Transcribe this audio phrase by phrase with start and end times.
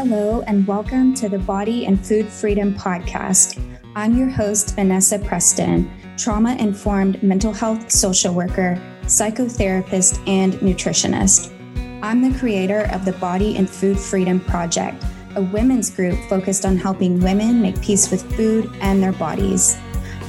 [0.00, 3.60] Hello, and welcome to the Body and Food Freedom Podcast.
[3.96, 11.50] I'm your host, Vanessa Preston, trauma informed mental health social worker, psychotherapist, and nutritionist.
[12.00, 15.04] I'm the creator of the Body and Food Freedom Project,
[15.34, 19.78] a women's group focused on helping women make peace with food and their bodies.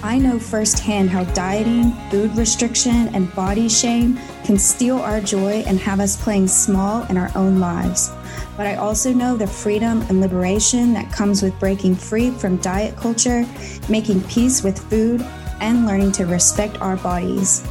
[0.02, 5.78] I know firsthand how dieting, food restriction, and body shame can steal our joy and
[5.80, 8.10] have us playing small in our own lives.
[8.56, 12.96] But I also know the freedom and liberation that comes with breaking free from diet
[12.96, 13.46] culture,
[13.90, 15.26] making peace with food,
[15.60, 17.62] and learning to respect our bodies.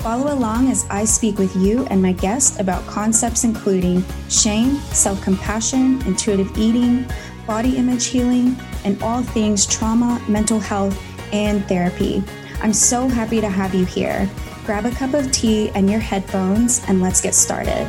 [0.00, 5.22] Follow along as I speak with you and my guest about concepts including shame, self
[5.22, 7.06] compassion, intuitive eating,
[7.46, 10.96] body image healing, and all things trauma, mental health,
[11.32, 12.22] and therapy.
[12.62, 14.28] I'm so happy to have you here.
[14.64, 17.86] Grab a cup of tea and your headphones, and let's get started.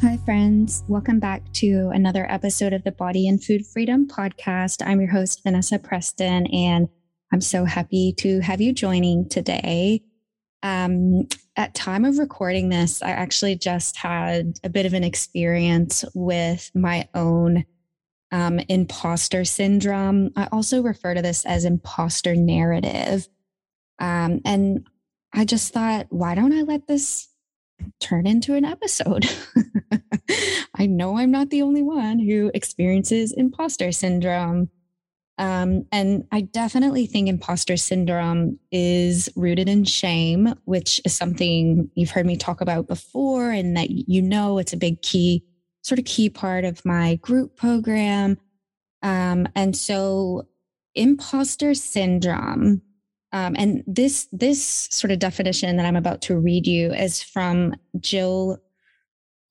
[0.00, 0.84] Hi, friends.
[0.88, 4.82] Welcome back to another episode of the Body and Food Freedom podcast.
[4.86, 6.88] I'm your host, Vanessa Preston, and
[7.32, 10.02] I'm so happy to have you joining today.
[10.62, 16.04] Um, at time of recording this, I actually just had a bit of an experience
[16.14, 17.64] with my own
[18.34, 20.32] um, imposter syndrome.
[20.34, 23.28] I also refer to this as imposter narrative.
[24.00, 24.88] Um, and
[25.32, 27.28] I just thought, why don't I let this
[28.00, 29.26] turn into an episode?
[30.74, 34.68] I know I'm not the only one who experiences imposter syndrome.
[35.38, 42.10] Um, and I definitely think imposter syndrome is rooted in shame, which is something you've
[42.10, 45.44] heard me talk about before, and that you know it's a big key
[45.84, 48.38] sort of key part of my group program.
[49.02, 50.48] Um, and so
[50.94, 52.82] imposter syndrome,
[53.32, 57.74] um, and this this sort of definition that I'm about to read you is from
[58.00, 58.58] Gill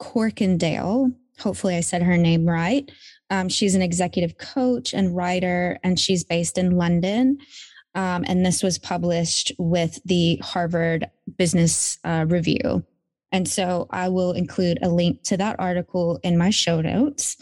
[0.02, 1.14] Corkindale.
[1.39, 2.92] Hopefully, I said her name right.
[3.30, 7.38] Um, she's an executive coach and writer, and she's based in London.
[7.95, 12.83] Um, and this was published with the Harvard Business uh, Review.
[13.33, 17.36] And so I will include a link to that article in my show notes.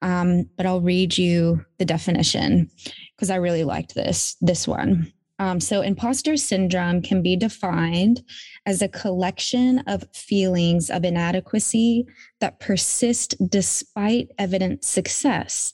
[0.00, 2.70] Um, but I'll read you the definition
[3.16, 5.12] because I really liked this this one.
[5.38, 8.22] Um, so, imposter syndrome can be defined
[8.66, 12.06] as a collection of feelings of inadequacy
[12.40, 15.72] that persist despite evident success.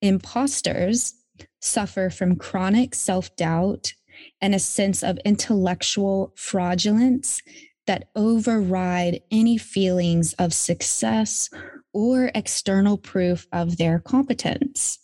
[0.00, 1.14] Imposters
[1.60, 3.92] suffer from chronic self doubt
[4.40, 7.42] and a sense of intellectual fraudulence
[7.90, 11.50] that override any feelings of success
[11.92, 15.00] or external proof of their competence.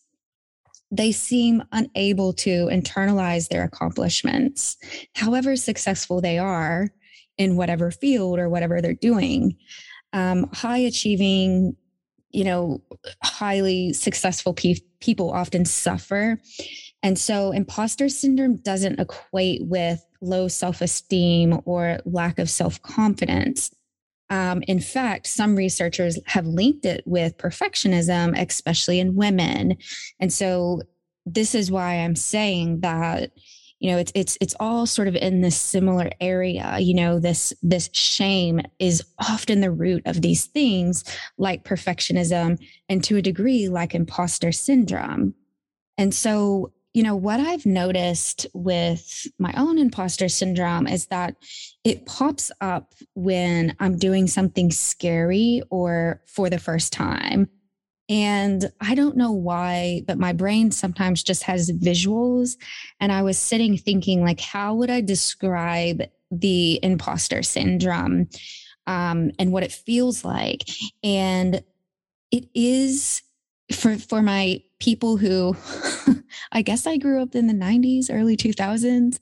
[0.93, 4.77] They seem unable to internalize their accomplishments,
[5.17, 6.91] however successful they are
[7.37, 9.57] in whatever field or whatever they're doing.
[10.13, 11.75] Um, high achieving,
[12.31, 12.85] you know,
[13.25, 16.39] highly successful pe- people often suffer.
[17.03, 23.71] And so imposter syndrome doesn't equate with low self esteem or lack of self confidence.
[24.29, 29.77] Um, in fact, some researchers have linked it with perfectionism, especially in women.
[30.19, 30.83] And so
[31.25, 33.33] this is why I'm saying that
[33.79, 37.53] you know it's it's it's all sort of in this similar area you know this
[37.63, 41.05] this shame is often the root of these things
[41.37, 45.35] like perfectionism and to a degree like imposter syndrome
[45.99, 51.37] and so you know, what I've noticed with my own imposter syndrome is that
[51.85, 57.51] it pops up when I'm doing something scary or for the first time.
[58.09, 62.57] And I don't know why, but my brain sometimes just has visuals.
[62.99, 68.31] And I was sitting thinking, like, how would I describe the imposter syndrome
[68.87, 70.63] um, and what it feels like?
[71.05, 71.63] And
[72.31, 73.21] it is
[73.71, 75.55] for for my people who
[76.57, 79.19] I guess I grew up in the 90s, early 2000s,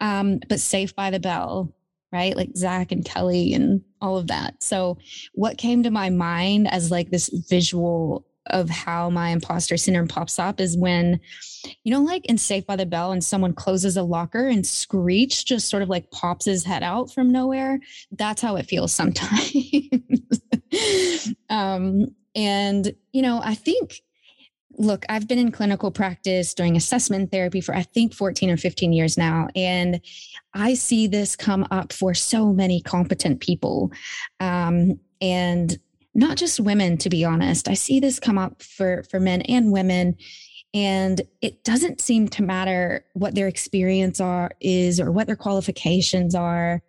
[0.00, 1.72] um, but Saved by the Bell,
[2.12, 2.36] right?
[2.36, 4.60] Like Zach and Kelly and all of that.
[4.60, 4.98] So,
[5.34, 10.36] what came to my mind as like this visual of how my imposter syndrome pops
[10.40, 11.20] up is when,
[11.84, 15.44] you know, like in Saved by the Bell, and someone closes a locker and Screech
[15.44, 17.78] just sort of like pops his head out from nowhere.
[18.10, 19.54] That's how it feels sometimes.
[21.48, 24.00] um, and, you know, I think
[24.78, 28.92] look, I've been in clinical practice doing assessment therapy for I think 14 or 15
[28.92, 29.48] years now.
[29.54, 30.00] And
[30.54, 33.92] I see this come up for so many competent people.
[34.40, 35.78] Um, and
[36.14, 37.68] not just women, to be honest.
[37.68, 40.16] I see this come up for, for men and women.
[40.72, 46.34] And it doesn't seem to matter what their experience are is or what their qualifications
[46.34, 46.82] are.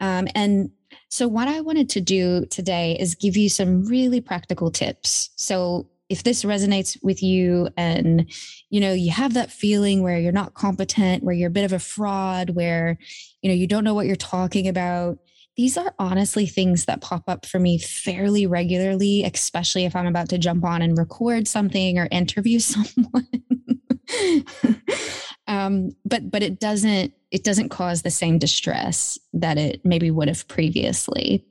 [0.00, 0.70] Um, and
[1.10, 5.30] so, what I wanted to do today is give you some really practical tips.
[5.36, 8.30] So, if this resonates with you and
[8.70, 11.72] you know you have that feeling where you're not competent where you're a bit of
[11.72, 12.98] a fraud where
[13.42, 15.18] you know you don't know what you're talking about
[15.56, 20.28] these are honestly things that pop up for me fairly regularly especially if i'm about
[20.28, 23.26] to jump on and record something or interview someone.
[25.48, 30.28] Um, but but it doesn't it doesn't cause the same distress that it maybe would
[30.28, 31.44] have previously.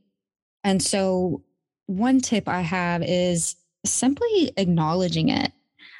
[0.63, 1.43] And so
[1.87, 5.51] one tip i have is simply acknowledging it.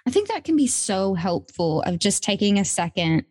[0.05, 3.25] I think that can be so helpful of just taking a second,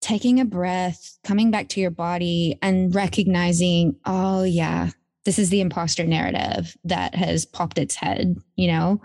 [0.00, 4.90] taking a breath, coming back to your body and recognizing, oh, yeah,
[5.24, 9.00] this is the imposter narrative that has popped its head, you know?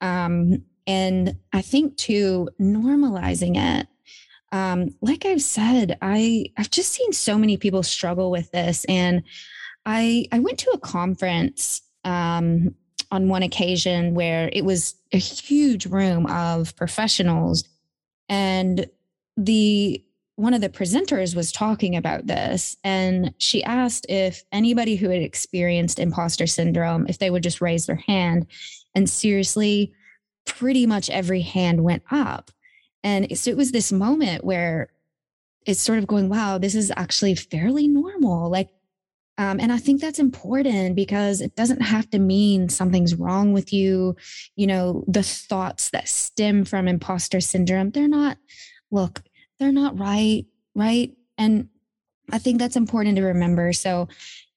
[0.00, 3.86] Um, and I think too, normalizing it.
[4.52, 9.22] Um, like I've said, I I've just seen so many people struggle with this, and
[9.86, 12.74] I I went to a conference um,
[13.12, 17.64] on one occasion where it was a huge room of professionals.
[18.28, 18.86] And
[19.36, 20.02] the
[20.36, 25.20] one of the presenters was talking about this and she asked if anybody who had
[25.20, 28.46] experienced imposter syndrome if they would just raise their hand.
[28.94, 29.92] And seriously
[30.46, 32.50] pretty much every hand went up.
[33.04, 34.88] And so it was this moment where
[35.66, 38.50] it's sort of going wow this is actually fairly normal.
[38.50, 38.70] Like
[39.38, 43.72] um, and I think that's important because it doesn't have to mean something's wrong with
[43.72, 44.16] you.
[44.56, 48.36] You know, the thoughts that stem from imposter syndrome, they're not,
[48.90, 49.22] look,
[49.58, 50.44] they're not right,
[50.74, 51.12] right?
[51.38, 51.68] And
[52.30, 53.72] I think that's important to remember.
[53.72, 54.08] So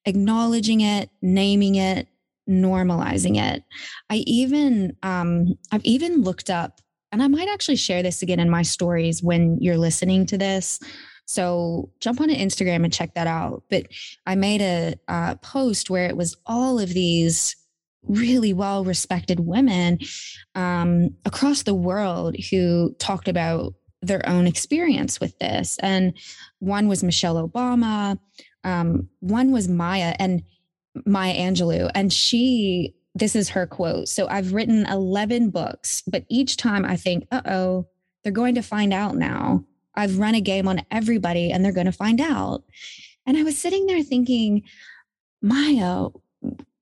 [0.06, 2.08] acknowledging it, naming it,
[2.50, 3.64] normalizing it.
[4.10, 6.82] I even, um, I've even looked up,
[7.12, 10.80] and I might actually share this again in my stories when you're listening to this.
[11.26, 13.64] So jump on Instagram and check that out.
[13.70, 13.88] But
[14.26, 17.56] I made a, a post where it was all of these
[18.08, 20.00] really well respected women
[20.54, 25.78] um, across the world who talked about their own experience with this.
[25.80, 26.14] And
[26.60, 28.20] one was Michelle Obama,
[28.64, 30.44] um, one was Maya and
[31.06, 31.90] Maya Angelou.
[31.94, 34.08] And she, this is her quote.
[34.08, 37.88] So I've written 11 books, but each time I think, uh oh,
[38.24, 39.64] they're going to find out now.
[39.96, 42.64] I've run a game on everybody and they're going to find out.
[43.26, 44.64] And I was sitting there thinking,
[45.42, 46.08] Maya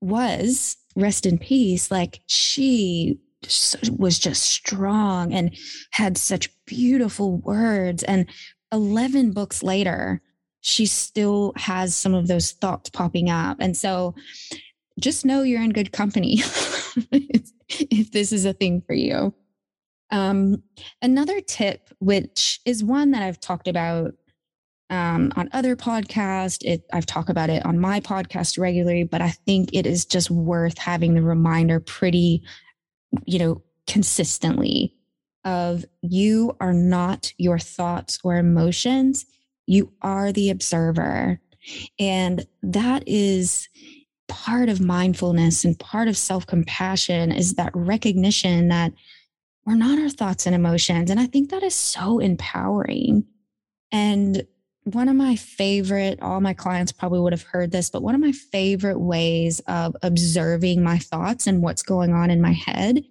[0.00, 3.18] was, rest in peace, like she
[3.98, 5.56] was just strong and
[5.90, 8.02] had such beautiful words.
[8.02, 8.26] And
[8.72, 10.22] 11 books later,
[10.60, 13.58] she still has some of those thoughts popping up.
[13.60, 14.14] And so
[14.98, 16.38] just know you're in good company
[17.68, 19.34] if this is a thing for you.
[20.14, 20.62] Um,
[21.02, 24.12] another tip, which is one that I've talked about
[24.88, 29.30] um, on other podcasts, it, I've talked about it on my podcast regularly, but I
[29.30, 32.44] think it is just worth having the reminder pretty,
[33.24, 34.94] you know, consistently
[35.44, 39.26] of you are not your thoughts or emotions.
[39.66, 41.40] You are the observer.
[41.98, 43.68] And that is
[44.28, 48.92] part of mindfulness and part of self compassion is that recognition that
[49.66, 51.10] we're not our thoughts and emotions.
[51.10, 53.24] And I think that is so empowering.
[53.90, 54.46] And
[54.84, 58.20] one of my favorite, all my clients probably would have heard this, but one of
[58.20, 63.02] my favorite ways of observing my thoughts and what's going on in my head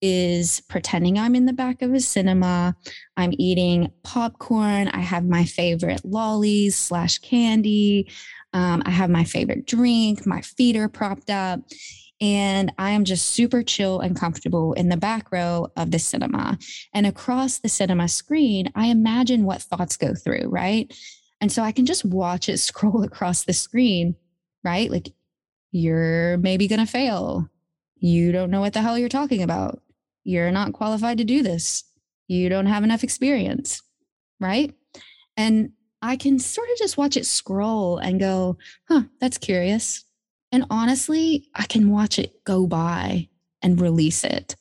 [0.00, 2.74] is pretending I'm in the back of a cinema.
[3.18, 4.88] I'm eating popcorn.
[4.88, 8.10] I have my favorite lollies slash candy.
[8.54, 10.26] Um, I have my favorite drink.
[10.26, 11.60] My feet are propped up
[12.20, 16.58] and I am just super chill and comfortable in the back row of the cinema.
[16.92, 20.92] And across the cinema screen, I imagine what thoughts go through, right?
[21.40, 24.16] And so I can just watch it scroll across the screen,
[24.62, 24.90] right?
[24.90, 25.08] Like,
[25.72, 27.48] you're maybe going to fail.
[27.96, 29.80] You don't know what the hell you're talking about.
[30.24, 31.84] You're not qualified to do this.
[32.28, 33.82] You don't have enough experience,
[34.38, 34.74] right?
[35.36, 35.72] And
[36.02, 38.58] I can sort of just watch it scroll and go,
[38.88, 40.04] huh, that's curious.
[40.52, 43.28] And honestly, I can watch it go by
[43.62, 44.56] and release it.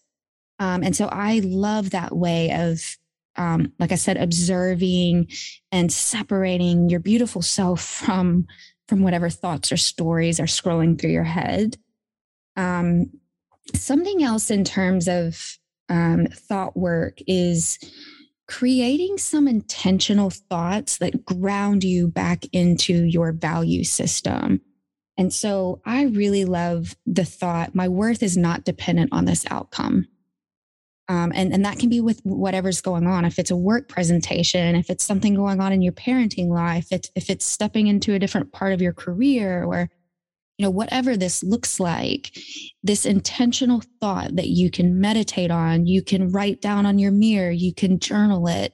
[0.59, 2.97] Um, and so I love that way of,
[3.37, 5.29] um, like I said, observing
[5.71, 8.45] and separating your beautiful self from
[8.87, 11.77] from whatever thoughts or stories are scrolling through your head.
[12.55, 13.11] Um,
[13.75, 17.77] something else in terms of um, thought work is
[18.47, 24.59] creating some intentional thoughts that ground you back into your value system.
[25.19, 30.07] And so I really love the thought my worth is not dependent on this outcome.
[31.09, 33.25] Um, and, and that can be with whatever's going on.
[33.25, 37.01] If it's a work presentation, if it's something going on in your parenting life, if,
[37.15, 39.89] if it's stepping into a different part of your career or,
[40.57, 42.37] you know, whatever this looks like,
[42.81, 47.51] this intentional thought that you can meditate on, you can write down on your mirror,
[47.51, 48.73] you can journal it,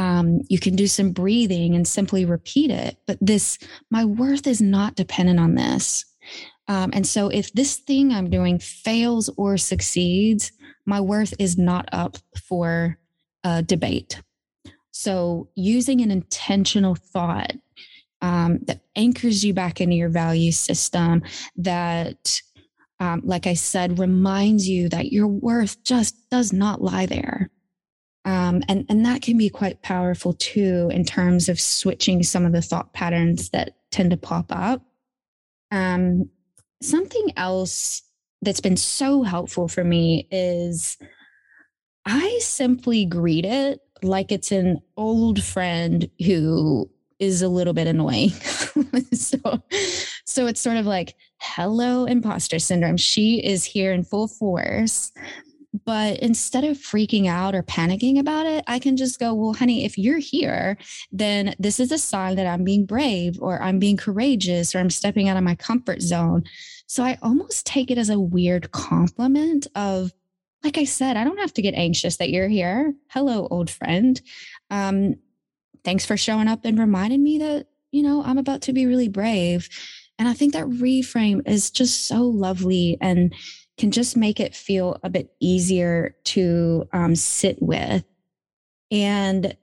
[0.00, 2.96] um, you can do some breathing and simply repeat it.
[3.06, 3.58] But this,
[3.90, 6.06] my worth is not dependent on this.
[6.68, 10.52] Um, and so if this thing I'm doing fails or succeeds,
[10.86, 12.16] my worth is not up
[12.48, 12.98] for
[13.44, 14.22] a debate.
[14.90, 17.52] So using an intentional thought
[18.22, 21.22] um, that anchors you back into your value system,
[21.56, 22.40] that,
[23.00, 27.50] um, like I said, reminds you that your worth just does not lie there.
[28.24, 32.52] Um, and, and that can be quite powerful too, in terms of switching some of
[32.52, 34.82] the thought patterns that tend to pop up.
[35.70, 36.28] Um,
[36.82, 38.02] something else
[38.42, 40.98] that's been so helpful for me is
[42.04, 48.30] I simply greet it like it's an old friend who is a little bit annoying.
[49.12, 49.62] so,
[50.24, 52.96] so it's sort of like, hello, imposter syndrome.
[52.96, 55.12] She is here in full force.
[55.84, 59.84] But instead of freaking out or panicking about it, I can just go, well, honey,
[59.84, 60.76] if you're here,
[61.12, 64.90] then this is a sign that I'm being brave or I'm being courageous or I'm
[64.90, 66.42] stepping out of my comfort zone.
[66.86, 70.12] So I almost take it as a weird compliment of,
[70.64, 72.92] like I said, I don't have to get anxious that you're here.
[73.10, 74.20] Hello, old friend.
[74.70, 75.14] Um,
[75.84, 79.08] thanks for showing up and reminding me that, you know, I'm about to be really
[79.08, 79.68] brave.
[80.18, 83.32] And I think that reframe is just so lovely and
[83.80, 88.04] can just make it feel a bit easier to um, sit with.
[88.90, 89.56] And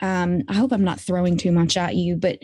[0.00, 2.38] um, I hope I'm not throwing too much at you, but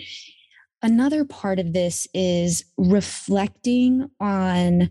[0.85, 4.91] Another part of this is reflecting on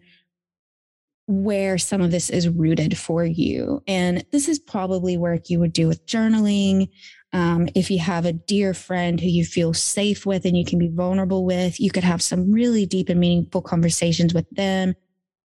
[1.28, 3.84] where some of this is rooted for you.
[3.86, 6.90] And this is probably work you would do with journaling.
[7.32, 10.80] Um, if you have a dear friend who you feel safe with and you can
[10.80, 14.96] be vulnerable with, you could have some really deep and meaningful conversations with them.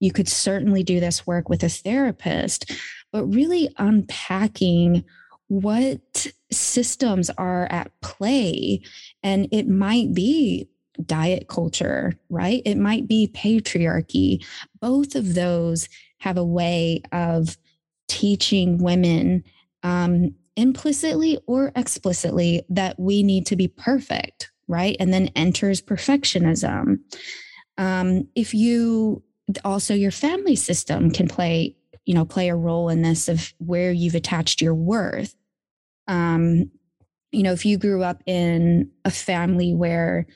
[0.00, 2.70] You could certainly do this work with a therapist,
[3.12, 5.04] but really unpacking
[5.48, 8.82] what systems are at play.
[9.22, 10.68] And it might be
[11.04, 12.62] diet culture, right?
[12.64, 14.44] It might be patriarchy.
[14.80, 17.56] Both of those have a way of
[18.08, 19.44] teaching women
[19.82, 24.96] um, implicitly or explicitly that we need to be perfect, right?
[25.00, 26.98] And then enters perfectionism.
[27.76, 29.22] Um, if you
[29.64, 33.90] also, your family system can play you know play a role in this of where
[33.90, 35.34] you've attached your worth
[36.06, 36.70] um,
[37.32, 40.26] you know, if you grew up in a family where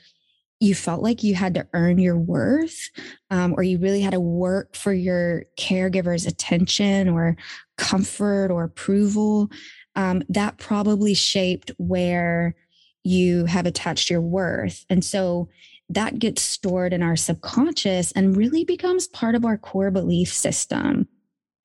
[0.59, 2.89] you felt like you had to earn your worth,
[3.29, 7.37] um, or you really had to work for your caregiver's attention or
[7.77, 9.49] comfort or approval,
[9.95, 12.55] um, that probably shaped where
[13.03, 14.85] you have attached your worth.
[14.89, 15.47] And so
[15.89, 21.07] that gets stored in our subconscious and really becomes part of our core belief system.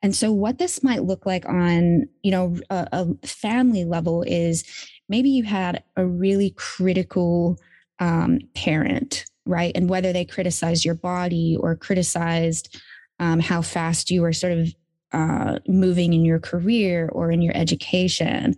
[0.02, 4.64] And so what this might look like on, you know, a, a family level is
[5.08, 7.58] maybe you had a really critical
[8.00, 9.72] um, parent, right?
[9.74, 12.78] And whether they criticized your body or criticized
[13.18, 14.74] um, how fast you were sort of
[15.12, 18.56] uh, moving in your career or in your education,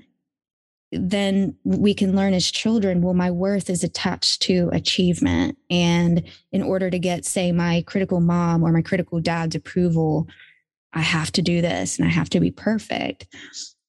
[0.93, 5.59] then we can learn as children well, my worth is attached to achievement.
[5.69, 10.29] And in order to get, say, my critical mom or my critical dad's approval,
[10.93, 13.27] I have to do this and I have to be perfect.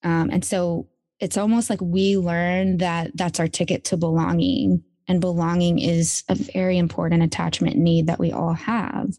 [0.03, 0.87] Um, and so
[1.19, 4.83] it's almost like we learn that that's our ticket to belonging.
[5.07, 9.09] And belonging is a very important attachment need that we all have.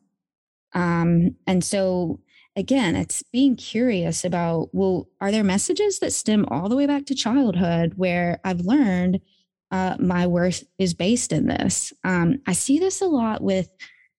[0.74, 2.20] Um, and so,
[2.56, 7.06] again, it's being curious about well, are there messages that stem all the way back
[7.06, 9.20] to childhood where I've learned
[9.70, 11.92] uh, my worth is based in this?
[12.04, 13.68] Um, I see this a lot with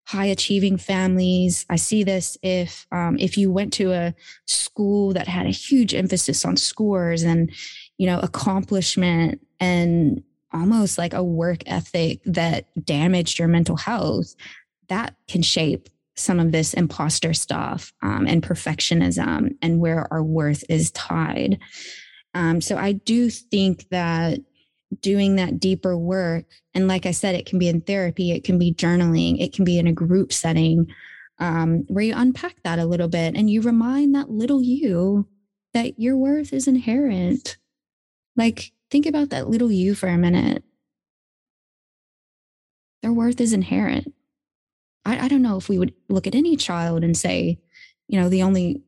[0.07, 1.65] high achieving families.
[1.69, 4.15] I see this if um, if you went to a
[4.47, 7.51] school that had a huge emphasis on scores and
[7.97, 14.33] you know accomplishment and almost like a work ethic that damaged your mental health,
[14.87, 20.63] that can shape some of this imposter stuff um, and perfectionism and where our worth
[20.69, 21.59] is tied.
[22.33, 24.39] Um, so I do think that
[25.01, 26.45] doing that deeper work.
[26.73, 29.65] And like I said, it can be in therapy, it can be journaling, it can
[29.65, 30.87] be in a group setting
[31.39, 35.27] um, where you unpack that a little bit and you remind that little you
[35.73, 37.57] that your worth is inherent.
[38.35, 40.63] Like, think about that little you for a minute.
[43.01, 44.13] Their worth is inherent.
[45.09, 47.59] I, I don't know if we would look at any child and say,
[48.07, 48.81] you know, the only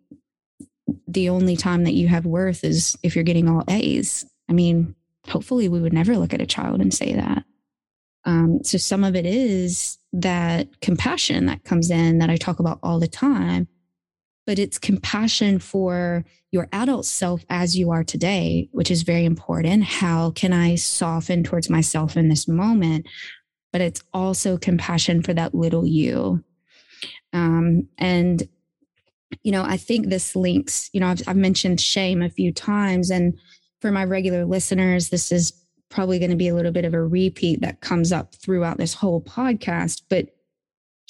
[1.08, 4.26] the only time that you have worth is if you're getting all A's.
[4.50, 4.96] I mean,
[5.28, 7.44] hopefully we would never look at a child and say that.
[8.26, 12.80] Um, so some of it is that compassion that comes in that I talk about
[12.84, 13.68] all the time,
[14.46, 19.84] but it's compassion for your adult self as you are today, which is very important.
[19.86, 23.08] How can I soften towards myself in this moment?
[23.72, 26.44] But it's also compassion for that little you.
[27.34, 28.44] Um, and,
[29.44, 33.10] you know, I think this links, you know, I've, I've mentioned shame a few times.
[33.10, 33.38] And
[33.80, 35.54] for my regular listeners, this is
[35.90, 38.94] probably going to be a little bit of a repeat that comes up throughout this
[38.94, 40.02] whole podcast.
[40.10, 40.30] But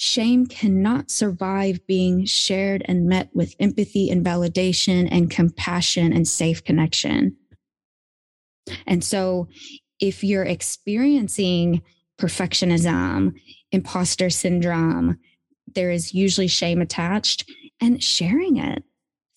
[0.04, 6.64] Shame cannot survive being shared and met with empathy and validation and compassion and safe
[6.64, 7.36] connection.
[8.84, 9.46] And so,
[10.00, 11.82] if you're experiencing
[12.18, 13.34] perfectionism,
[13.70, 15.18] imposter syndrome,
[15.74, 17.50] there is usually shame attached
[17.80, 18.84] and sharing it.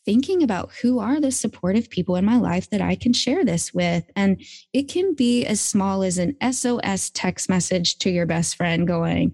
[0.06, 3.74] Thinking about who are the supportive people in my life that I can share this
[3.74, 4.04] with.
[4.16, 4.40] And
[4.72, 9.34] it can be as small as an SOS text message to your best friend going,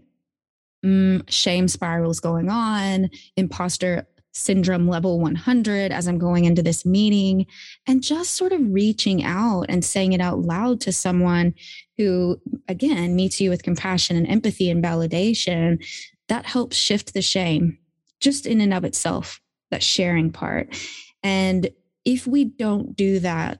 [0.85, 7.45] mm, shame spirals going on, imposter syndrome level 100 as I'm going into this meeting,
[7.87, 11.53] and just sort of reaching out and saying it out loud to someone
[11.97, 15.85] who, again, meets you with compassion and empathy and validation.
[16.29, 17.77] That helps shift the shame
[18.19, 20.75] just in and of itself, that sharing part.
[21.23, 21.69] And
[22.05, 23.59] if we don't do that,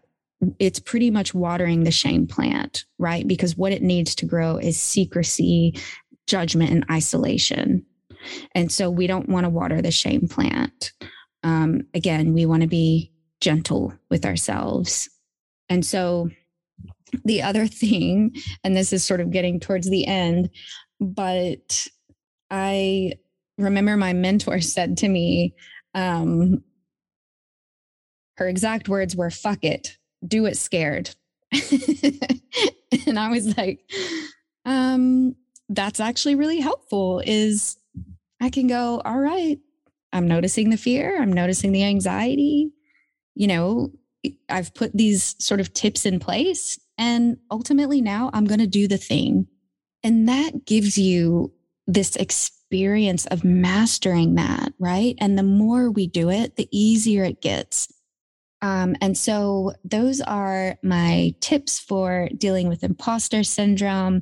[0.57, 3.27] it's pretty much watering the shame plant, right?
[3.27, 5.77] Because what it needs to grow is secrecy
[6.25, 7.85] judgment and isolation.
[8.53, 10.93] And so we don't want to water the shame plant.
[11.43, 15.09] Um, again, we want to be gentle with ourselves.
[15.69, 16.29] And so
[17.25, 20.49] the other thing, and this is sort of getting towards the end,
[20.99, 21.87] but
[22.49, 23.13] I
[23.57, 25.55] remember my mentor said to me,
[25.93, 26.63] um,
[28.37, 31.13] her exact words were, fuck it, do it scared.
[31.51, 33.81] and I was like,
[34.65, 35.35] um,
[35.69, 37.77] that's actually really helpful is
[38.41, 39.59] I can go, all right,
[40.11, 42.71] I'm noticing the fear, I'm noticing the anxiety.
[43.35, 43.91] You know,
[44.49, 48.87] I've put these sort of tips in place and ultimately now I'm going to do
[48.87, 49.47] the thing.
[50.03, 51.53] And that gives you
[51.87, 55.15] this experience of mastering that, right?
[55.19, 57.87] And the more we do it, the easier it gets.
[58.61, 64.21] Um, and so those are my tips for dealing with imposter syndrome.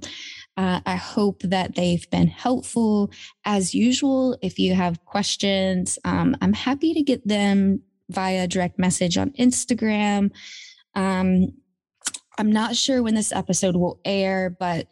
[0.59, 3.11] Uh, I hope that they've been helpful.
[3.45, 9.17] As usual, if you have questions, um, I'm happy to get them via direct message
[9.17, 10.31] on Instagram.
[10.95, 11.53] Um,
[12.37, 14.87] I'm not sure when this episode will air, but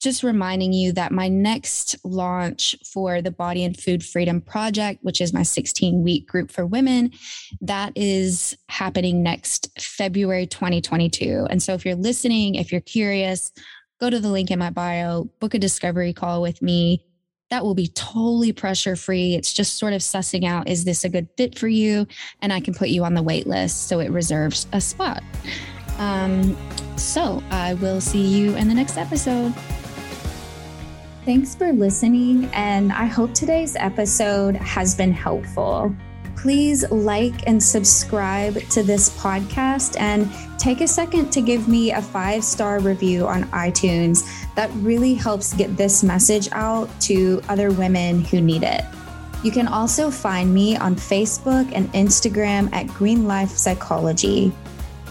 [0.00, 5.20] just reminding you that my next launch for the Body and Food Freedom Project, which
[5.20, 7.10] is my 16 week group for women,
[7.60, 11.48] that is happening next February 2022.
[11.50, 13.50] And so if you're listening, if you're curious,
[13.98, 17.04] go to the link in my bio, book a discovery call with me.
[17.50, 19.34] That will be totally pressure free.
[19.34, 22.06] It's just sort of sussing out is this a good fit for you?
[22.42, 25.22] And I can put you on the wait list so it reserves a spot.
[25.98, 26.56] Um,
[26.96, 29.54] so I will see you in the next episode.
[31.24, 35.94] Thanks for listening, and I hope today's episode has been helpful.
[36.42, 42.00] Please like and subscribe to this podcast and take a second to give me a
[42.00, 44.24] five star review on iTunes.
[44.54, 48.84] That really helps get this message out to other women who need it.
[49.42, 54.52] You can also find me on Facebook and Instagram at Green Life Psychology.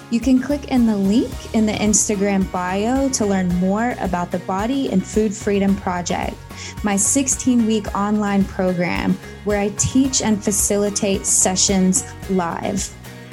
[0.10, 4.39] You can click in the link in the Instagram bio to learn more about the
[4.39, 6.34] Body and Food Freedom Project,
[6.82, 12.89] my 16 week online program where I teach and facilitate sessions live.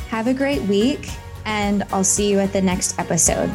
[0.08, 1.10] Have a great week,
[1.44, 3.50] and I'll see you at the next episode.